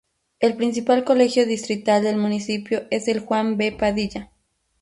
[0.39, 3.73] El principal colegio distrital del municipio es el "Juan V.
[3.73, 4.31] Padilla".